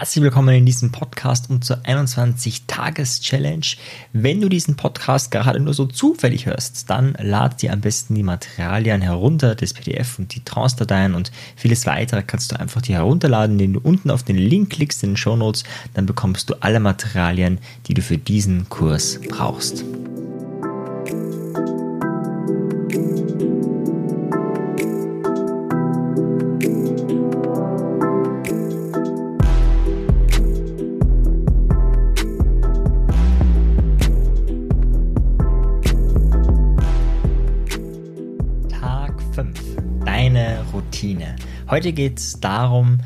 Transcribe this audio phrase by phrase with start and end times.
[0.00, 3.66] Herzlich willkommen in diesem Podcast und zur 21-Tages-Challenge.
[4.14, 8.22] Wenn du diesen Podcast gerade nur so zufällig hörst, dann lad dir am besten die
[8.22, 13.60] Materialien herunter, das PDF und die Trance-Dateien und vieles weitere kannst du einfach dir herunterladen,
[13.60, 16.80] indem du unten auf den Link klickst in den Show Notes, dann bekommst du alle
[16.80, 19.84] Materialien, die du für diesen Kurs brauchst.
[41.00, 41.36] Routine.
[41.68, 42.98] Heute geht es darum,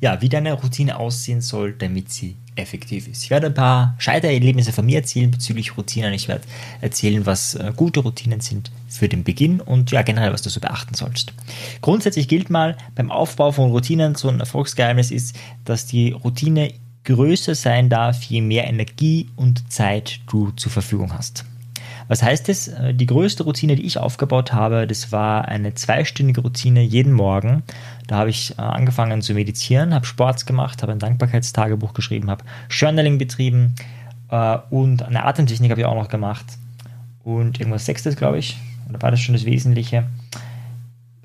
[0.00, 3.24] ja, wie deine Routine aussehen soll, damit sie effektiv ist.
[3.24, 6.14] Ich werde ein paar Scheitererlebnisse von mir erzählen bezüglich Routinen.
[6.14, 6.44] Ich werde
[6.80, 10.60] erzählen, was äh, gute Routinen sind für den Beginn und ja, generell, was du so
[10.60, 11.32] beachten sollst.
[11.82, 16.72] Grundsätzlich gilt mal beim Aufbau von Routinen, so ein Erfolgsgeheimnis ist, dass die Routine
[17.04, 21.44] größer sein darf, je mehr Energie und Zeit du zur Verfügung hast.
[22.12, 22.68] Was heißt es?
[22.68, 27.62] Äh, die größte Routine, die ich aufgebaut habe, das war eine zweistündige Routine jeden Morgen.
[28.06, 32.44] Da habe ich äh, angefangen zu meditieren, habe Sport gemacht, habe ein Dankbarkeitstagebuch geschrieben, habe
[32.68, 33.76] Journaling betrieben
[34.30, 36.44] äh, und eine Atemtechnik habe ich auch noch gemacht.
[37.24, 38.58] Und irgendwas Sechstes, glaube ich.
[38.90, 40.04] Oder war das schon das Wesentliche?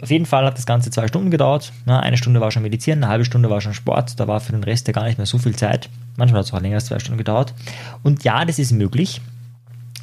[0.02, 1.74] Auf jeden Fall hat das Ganze zwei Stunden gedauert.
[1.86, 4.22] eine Stunde war schon Meditieren, eine halbe Stunde war schon Sport.
[4.22, 5.90] Da war für den Rest ja gar nicht mehr so viel Zeit.
[6.16, 7.54] Manchmal hat es auch länger als zwei Stunden gedauert.
[8.04, 9.20] Und ja, das ist möglich.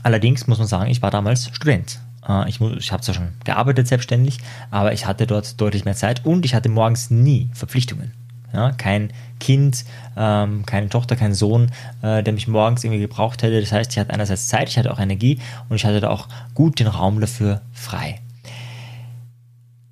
[0.05, 1.99] Allerdings muss man sagen, ich war damals Student.
[2.29, 4.39] Äh, ich, ich habe zwar schon gearbeitet selbstständig,
[4.71, 8.13] aber ich hatte dort deutlich mehr Zeit und ich hatte morgens nie Verpflichtungen.
[8.53, 9.85] Ja, kein Kind,
[10.17, 13.61] ähm, keine Tochter, kein Sohn, äh, der mich morgens irgendwie gebraucht hätte.
[13.61, 16.29] Das heißt, ich hatte einerseits Zeit, ich hatte auch Energie und ich hatte da auch
[16.55, 18.21] gut den Raum dafür frei.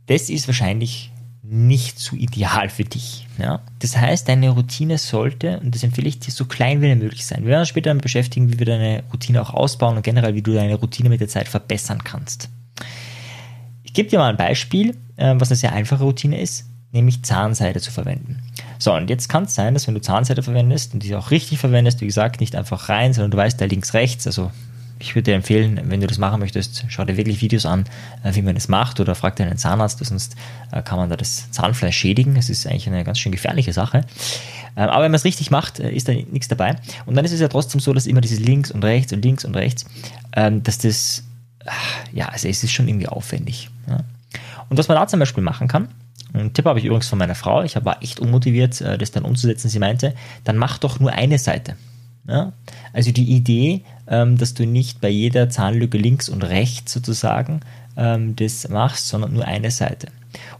[0.06, 1.10] Das ist wahrscheinlich
[1.53, 3.27] nicht so ideal für dich.
[3.39, 3.61] Ja?
[3.78, 7.42] Das heißt, deine Routine sollte, und das empfehle ich dir, so klein wie möglich sein.
[7.42, 10.41] Wir werden uns später damit beschäftigen, wie wir deine Routine auch ausbauen und generell, wie
[10.41, 12.48] du deine Routine mit der Zeit verbessern kannst.
[13.83, 17.83] Ich gebe dir mal ein Beispiel, ähm, was eine sehr einfache Routine ist, nämlich Zahnseide
[17.83, 18.42] zu verwenden.
[18.79, 21.58] So, und jetzt kann es sein, dass wenn du Zahnseide verwendest und die auch richtig
[21.58, 24.51] verwendest, wie gesagt, nicht einfach rein, sondern du weißt da links, rechts, also
[25.02, 27.85] ich würde dir empfehlen, wenn du das machen möchtest, schau dir wirklich Videos an,
[28.23, 30.36] äh, wie man das macht oder frag dir einen Zahnarzt, sonst
[30.70, 32.36] äh, kann man da das Zahnfleisch schädigen.
[32.36, 34.02] Das ist eigentlich eine ganz schön gefährliche Sache.
[34.77, 36.77] Ähm, aber wenn man es richtig macht, äh, ist da nichts dabei.
[37.05, 39.45] Und dann ist es ja trotzdem so, dass immer dieses links und rechts und links
[39.45, 39.85] und rechts,
[40.35, 41.24] ähm, dass das,
[42.13, 43.70] ja, also es ist schon irgendwie aufwendig.
[44.69, 45.89] Und was man da zum Beispiel machen kann,
[46.33, 49.69] einen Tipp habe ich übrigens von meiner Frau, ich war echt unmotiviert, das dann umzusetzen.
[49.69, 50.14] Sie meinte,
[50.45, 51.77] dann mach doch nur eine Seite.
[52.27, 52.52] Ja?
[52.92, 57.61] Also die Idee, ähm, dass du nicht bei jeder Zahnlücke links und rechts sozusagen
[57.96, 60.08] ähm, das machst, sondern nur eine Seite.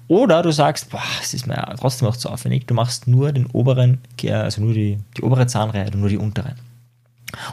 [0.09, 3.47] Oder du sagst, boah, es ist mir trotzdem auch zu aufwendig, du machst nur den
[3.47, 3.99] oberen,
[4.31, 6.55] also nur die, die obere Zahnreihe nur die untere.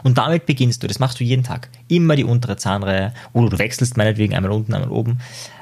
[0.02, 1.68] Und damit beginnst du, das machst du jeden Tag.
[1.88, 5.20] Immer die untere Zahnreihe oder du wechselst meinetwegen einmal unten, einmal oben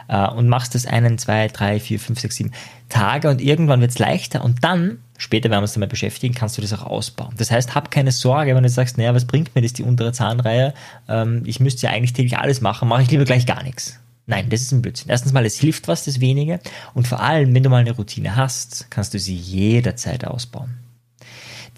[0.09, 2.53] äh, und machst das einen, zwei, drei, vier, fünf, sechs, sieben
[2.89, 6.57] Tage und irgendwann wird es leichter und dann Später werden wir uns damit beschäftigen, kannst
[6.57, 7.35] du das auch ausbauen.
[7.37, 10.13] Das heißt, hab keine Sorge, wenn du sagst, naja, was bringt mir das, die untere
[10.13, 10.75] Zahnreihe?
[11.09, 13.99] Ähm, ich müsste ja eigentlich täglich alles machen, mache ich lieber gleich gar nichts.
[14.27, 15.11] Nein, das ist ein Blödsinn.
[15.11, 16.61] Erstens mal, es hilft was, das wenige.
[16.95, 20.79] Und vor allem, wenn du mal eine Routine hast, kannst du sie jederzeit ausbauen.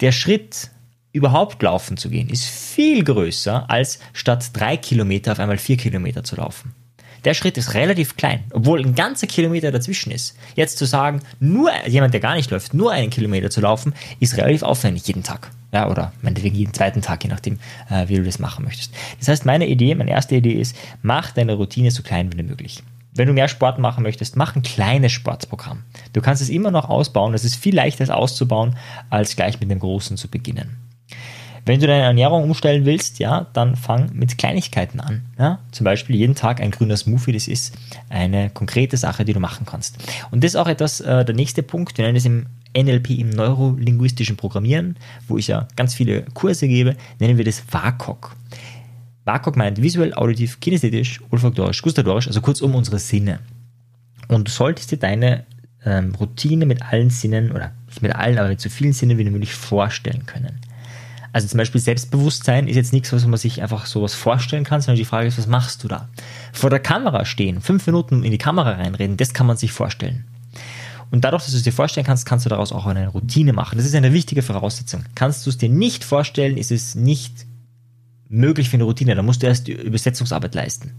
[0.01, 0.69] Der Schritt,
[1.13, 6.23] überhaupt laufen zu gehen, ist viel größer, als statt drei Kilometer auf einmal vier Kilometer
[6.23, 6.73] zu laufen.
[7.23, 10.35] Der Schritt ist relativ klein, obwohl ein ganzer Kilometer dazwischen ist.
[10.55, 14.37] Jetzt zu sagen, nur jemand, der gar nicht läuft, nur einen Kilometer zu laufen, ist
[14.37, 15.51] relativ aufwendig jeden Tag.
[15.71, 18.93] Ja, oder meinetwegen jeden zweiten Tag, je nachdem, äh, wie du das machen möchtest.
[19.19, 22.81] Das heißt, meine Idee, meine erste Idee ist, mach deine Routine so klein wie möglich.
[23.13, 25.83] Wenn du mehr Sport machen möchtest, mach ein kleines Sportprogramm.
[26.13, 27.33] Du kannst es immer noch ausbauen.
[27.33, 28.77] Es ist viel leichter auszubauen,
[29.09, 30.77] als gleich mit dem Großen zu beginnen.
[31.65, 35.21] Wenn du deine Ernährung umstellen willst, ja, dann fang mit Kleinigkeiten an.
[35.37, 35.59] Ja?
[35.71, 37.73] Zum Beispiel jeden Tag ein grüner Smoothie, das ist
[38.09, 39.97] eine konkrete Sache, die du machen kannst.
[40.31, 43.29] Und das ist auch etwas, äh, der nächste Punkt, wir nennen es im NLP, im
[43.29, 44.95] neurolinguistischen Programmieren,
[45.27, 48.35] wo ich ja ganz viele Kurse gebe, nennen wir das WAKOK.
[49.25, 53.39] WAKOK meint visuell, auditiv, kinästhetisch, olfaktorisch, gustatorisch, also kurzum unsere Sinne.
[54.29, 55.45] Und du solltest dir deine
[55.85, 59.25] ähm, Routine mit allen Sinnen, oder nicht mit allen, aber mit so vielen Sinnen wie
[59.25, 60.59] möglich vorstellen können.
[61.33, 64.97] Also zum Beispiel Selbstbewusstsein ist jetzt nichts, was man sich einfach sowas vorstellen kann, sondern
[64.97, 66.09] die Frage ist, was machst du da?
[66.51, 70.25] Vor der Kamera stehen, fünf Minuten in die Kamera reinreden, das kann man sich vorstellen.
[71.09, 73.77] Und dadurch, dass du es dir vorstellen kannst, kannst du daraus auch eine Routine machen.
[73.77, 75.03] Das ist eine wichtige Voraussetzung.
[75.13, 77.45] Kannst du es dir nicht vorstellen, ist es nicht
[78.29, 79.15] möglich für eine Routine.
[79.15, 80.93] Da musst du erst die Übersetzungsarbeit leisten.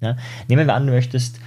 [0.00, 0.16] Ja?
[0.48, 1.40] Nehmen wir an, du möchtest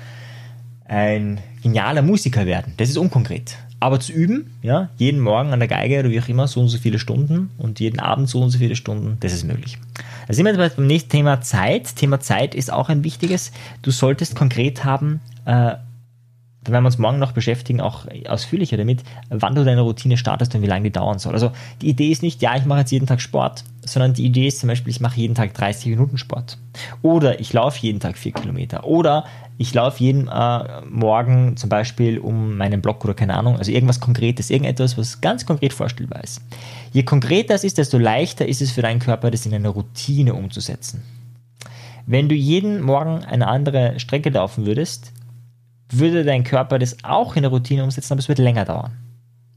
[0.85, 2.73] ein genialer Musiker werden.
[2.77, 3.57] Das ist unkonkret.
[3.79, 6.69] Aber zu üben, ja, jeden Morgen an der Geige oder wie auch immer, so und
[6.69, 9.77] so viele Stunden und jeden Abend so und so viele Stunden, das ist möglich.
[10.27, 11.95] Da sind wir jetzt beim nächsten Thema Zeit.
[11.95, 13.51] Thema Zeit ist auch ein wichtiges.
[13.81, 15.75] Du solltest konkret haben, äh,
[16.65, 20.55] da werden wir uns morgen noch beschäftigen, auch ausführlicher damit, wann du deine Routine startest
[20.55, 21.33] und wie lange die dauern soll.
[21.33, 21.51] Also
[21.81, 24.59] die Idee ist nicht, ja, ich mache jetzt jeden Tag Sport, sondern die Idee ist
[24.59, 26.57] zum Beispiel, ich mache jeden Tag 30 Minuten Sport.
[27.03, 28.83] Oder ich laufe jeden Tag 4 Kilometer.
[28.83, 29.25] Oder
[29.59, 33.99] ich laufe jeden äh, Morgen zum Beispiel um meinen Block oder keine Ahnung, also irgendwas
[33.99, 36.41] Konkretes, irgendetwas, was ganz konkret vorstellbar ist.
[36.91, 40.33] Je konkreter es ist, desto leichter ist es für deinen Körper, das in eine Routine
[40.33, 41.03] umzusetzen.
[42.07, 45.11] Wenn du jeden Morgen eine andere Strecke laufen würdest,
[45.89, 48.93] würde dein Körper das auch in der Routine umsetzen, aber es wird länger dauern.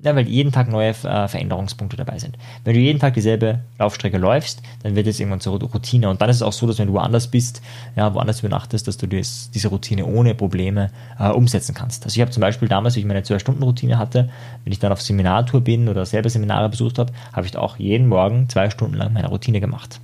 [0.01, 2.39] Ja, weil jeden Tag neue äh, Veränderungspunkte dabei sind.
[2.63, 6.09] Wenn du jeden Tag dieselbe Laufstrecke läufst, dann wird es irgendwann zur Routine.
[6.09, 7.63] Und dann ist es auch so, dass wenn du woanders bist,
[7.97, 12.05] ja, woanders übernachtest, dass du das, diese Routine ohne Probleme äh, umsetzen kannst.
[12.05, 14.29] Also ich habe zum Beispiel damals, wie ich meine 2-Stunden-Routine hatte,
[14.63, 18.07] wenn ich dann auf Seminartour bin oder selber Seminare besucht habe, habe ich auch jeden
[18.07, 20.01] Morgen zwei Stunden lang meine Routine gemacht.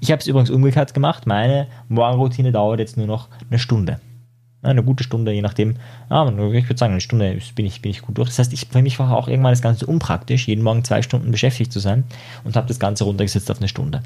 [0.00, 1.26] Ich habe es übrigens umgekehrt gemacht.
[1.26, 4.00] Meine Morgenroutine dauert jetzt nur noch eine Stunde
[4.64, 5.76] eine gute Stunde, je nachdem.
[6.10, 8.28] Ja, ich würde sagen, eine Stunde bin ich, bin ich gut durch.
[8.28, 11.30] Das heißt, ich, für mich war auch irgendwann das Ganze unpraktisch, jeden Morgen zwei Stunden
[11.30, 12.04] beschäftigt zu sein
[12.44, 14.02] und habe das Ganze runtergesetzt auf eine Stunde.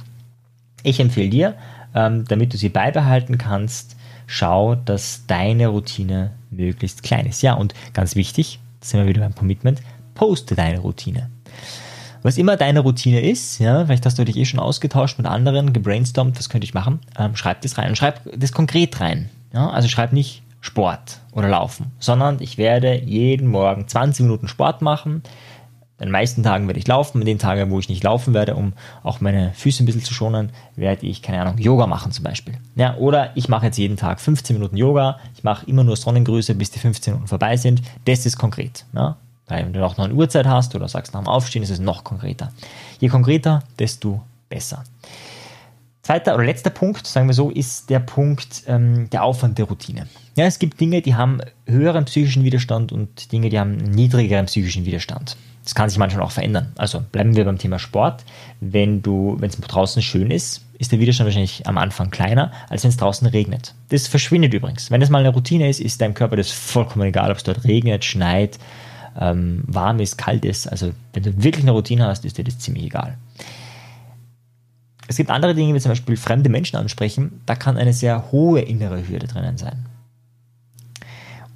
[0.82, 1.54] Ich empfehle dir,
[1.94, 3.96] ähm, damit du sie beibehalten kannst,
[4.26, 7.42] schau, dass deine Routine möglichst klein ist.
[7.42, 9.80] Ja, und ganz wichtig, sind wir wieder beim Commitment,
[10.14, 11.30] poste deine Routine.
[12.22, 15.72] Was immer deine Routine ist, ja, vielleicht hast du dich eh schon ausgetauscht mit anderen,
[15.72, 19.30] gebrainstormt, was könnte ich machen, ähm, schreib das rein und schreib das konkret rein.
[19.52, 24.82] Ja, also schreib nicht, Sport oder Laufen, sondern ich werde jeden Morgen 20 Minuten Sport
[24.82, 25.22] machen.
[25.96, 28.54] An den meisten Tagen werde ich laufen, an den Tagen, wo ich nicht laufen werde,
[28.54, 32.22] um auch meine Füße ein bisschen zu schonen, werde ich, keine Ahnung, Yoga machen zum
[32.22, 32.58] Beispiel.
[32.76, 36.54] Ja, oder ich mache jetzt jeden Tag 15 Minuten Yoga, ich mache immer nur Sonnengrüße,
[36.54, 37.80] bis die 15 Minuten vorbei sind.
[38.04, 38.84] Das ist konkret.
[38.92, 39.16] Ja?
[39.46, 41.80] Weil wenn du auch noch eine Uhrzeit hast oder sagst nach dem Aufstehen, ist es
[41.80, 42.52] noch konkreter.
[43.00, 44.84] Je konkreter, desto besser.
[46.08, 50.08] Zweiter oder letzter Punkt, sagen wir so, ist der Punkt ähm, der Aufwand der Routine.
[50.36, 54.86] Ja, es gibt Dinge, die haben höheren psychischen Widerstand und Dinge, die haben niedrigeren psychischen
[54.86, 55.36] Widerstand.
[55.64, 56.72] Das kann sich manchmal auch verändern.
[56.78, 58.24] Also bleiben wir beim Thema Sport.
[58.58, 62.84] Wenn du, wenn es draußen schön ist, ist der Widerstand wahrscheinlich am Anfang kleiner, als
[62.84, 63.74] wenn es draußen regnet.
[63.90, 64.90] Das verschwindet übrigens.
[64.90, 67.64] Wenn es mal eine Routine ist, ist deinem Körper das vollkommen egal, ob es dort
[67.64, 68.58] regnet, schneit,
[69.20, 70.68] ähm, warm ist, kalt ist.
[70.68, 73.18] Also wenn du wirklich eine Routine hast, ist dir das ziemlich egal.
[75.08, 78.60] Es gibt andere Dinge, wie zum Beispiel fremde Menschen ansprechen, da kann eine sehr hohe
[78.60, 79.86] innere Hürde drinnen sein.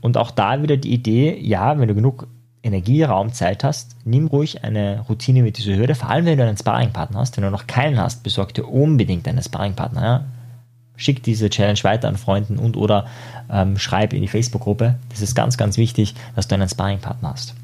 [0.00, 2.26] Und auch da wieder die Idee, ja, wenn du genug
[2.62, 6.44] Energie, Raum, Zeit hast, nimm ruhig eine Routine mit dieser Hürde, vor allem wenn du
[6.44, 7.36] einen Sparringpartner hast.
[7.36, 10.02] Wenn du noch keinen hast, besorg dir unbedingt einen Sparringpartner.
[10.02, 10.24] Ja?
[10.96, 13.06] Schick diese Challenge weiter an Freunden und oder
[13.50, 14.94] ähm, schreib in die Facebook-Gruppe.
[15.10, 17.54] Das ist ganz, ganz wichtig, dass du einen Sparringpartner hast.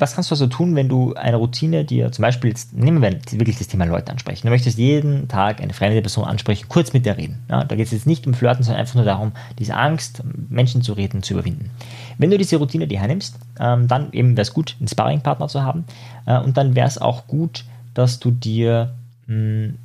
[0.00, 3.18] Was kannst du also tun, wenn du eine Routine dir zum Beispiel, jetzt nehmen wir
[3.32, 4.46] wirklich das Thema Leute ansprechen.
[4.46, 7.38] Du möchtest jeden Tag eine fremde Person ansprechen, kurz mit der reden.
[7.48, 10.82] Ja, da geht es jetzt nicht um Flirten, sondern einfach nur darum, diese Angst, Menschen
[10.82, 11.70] zu reden, zu überwinden.
[12.18, 15.62] Wenn du diese Routine dir hernimmst, ähm, dann eben wäre es gut, einen Sparringpartner zu
[15.62, 15.84] haben.
[16.26, 17.64] Äh, und dann wäre es auch gut,
[17.94, 18.94] dass du dir
[19.26, 19.78] mh, hm,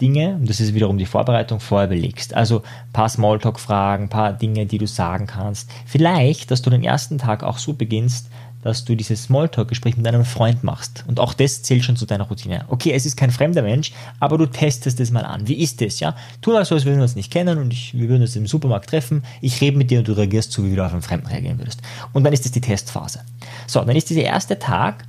[0.00, 2.34] Dinge, und das ist wiederum die Vorbereitung, vorher überlegst.
[2.34, 5.70] Also ein paar Smalltalk-Fragen, ein paar Dinge, die du sagen kannst.
[5.86, 8.28] Vielleicht, dass du den ersten Tag auch so beginnst,
[8.64, 11.04] dass du dieses Smalltalk-Gespräch mit einem Freund machst.
[11.06, 12.64] Und auch das zählt schon zu deiner Routine.
[12.68, 15.46] Okay, es ist kein fremder Mensch, aber du testest es mal an.
[15.46, 16.16] Wie ist das, ja?
[16.40, 18.46] Tu mal so, als würden wir uns nicht kennen und ich, wir würden uns im
[18.46, 19.22] Supermarkt treffen.
[19.42, 21.82] Ich rede mit dir und du reagierst so, wie du auf einen Fremden reagieren würdest.
[22.14, 23.20] Und dann ist das die Testphase.
[23.66, 25.04] So, dann ist dieser erste Tag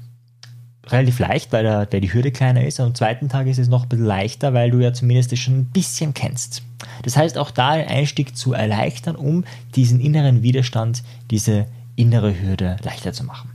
[0.88, 2.82] relativ leicht, weil, der, weil die Hürde kleiner ist.
[2.82, 5.40] Und am zweiten Tag ist es noch ein bisschen leichter, weil du ja zumindest das
[5.40, 6.62] schon ein bisschen kennst.
[7.04, 12.78] Das heißt, auch da den Einstieg zu erleichtern, um diesen inneren Widerstand, diese innere Hürde
[12.84, 13.52] leichter zu machen.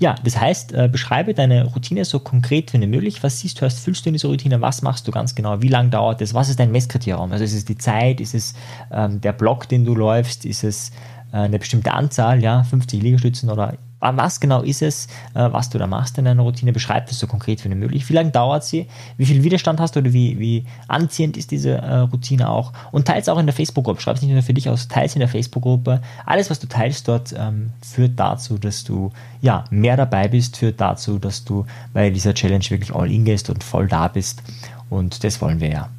[0.00, 3.22] Ja, das heißt, äh, beschreibe deine Routine so konkret wie möglich.
[3.24, 4.60] Was siehst, hörst, fühlst du in dieser Routine?
[4.60, 5.60] Was machst du ganz genau?
[5.60, 6.34] Wie lange dauert es?
[6.34, 7.32] Was ist dein Messkriterium?
[7.32, 8.20] Also ist es die Zeit?
[8.20, 8.54] Ist es
[8.92, 10.44] ähm, der Block, den du läufst?
[10.44, 10.90] Ist es
[11.32, 12.40] äh, eine bestimmte Anzahl?
[12.40, 16.42] Ja, 50 Liegestützen oder was genau ist es, äh, was du da machst in deiner
[16.42, 16.72] Routine?
[16.72, 18.08] Beschreib das so konkret wie möglich.
[18.08, 18.86] Wie lange dauert sie?
[19.16, 22.72] Wie viel Widerstand hast du oder wie, wie anziehend ist diese äh, Routine auch?
[22.92, 24.00] Und teils auch in der Facebook-Gruppe.
[24.00, 26.00] Schreib es nicht nur für dich aus, teils in der Facebook-Gruppe.
[26.26, 30.80] Alles, was du teilst dort, ähm, führt dazu, dass du ja, mehr dabei bist, führt
[30.80, 34.42] dazu, dass du bei dieser Challenge wirklich all in gehst und voll da bist.
[34.90, 35.90] Und das wollen wir ja.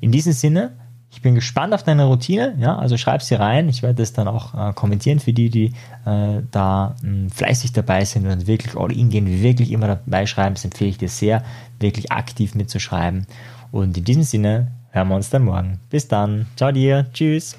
[0.00, 0.72] In diesem Sinne,
[1.18, 3.68] ich bin gespannt auf deine Routine, ja, also schreib sie rein.
[3.68, 5.72] Ich werde das dann auch äh, kommentieren für die, die
[6.06, 10.26] äh, da mh, hm, fleißig dabei sind und wirklich all in gehen, wirklich immer dabei
[10.26, 10.54] schreiben.
[10.54, 11.42] Das empfehle ich dir sehr,
[11.80, 13.26] wirklich aktiv mitzuschreiben.
[13.72, 15.80] Und in diesem Sinne hören wir uns dann morgen.
[15.90, 16.46] Bis dann.
[16.54, 17.06] Ciao dir.
[17.12, 17.58] Tschüss.